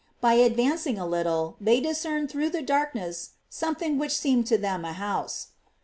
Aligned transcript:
But 0.19 0.39
advancing 0.39 0.97
a 0.97 1.05
little, 1.05 1.57
they 1.61 1.79
dis 1.79 2.03
cerned 2.03 2.31
through 2.31 2.49
the 2.49 2.63
darkness 2.63 3.33
something 3.51 3.99
which 3.99 4.19
t 4.19 4.29
O 4.29 4.31
O 4.31 4.33
seemed 4.33 4.47
to 4.47 4.57
them 4.57 4.83
a 4.83 4.93
house. 4.93 5.49